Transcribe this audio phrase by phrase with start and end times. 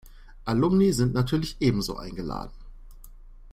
[0.47, 2.55] Alumni sind natürlich ebenso eingeladen.